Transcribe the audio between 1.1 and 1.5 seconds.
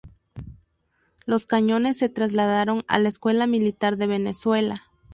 Los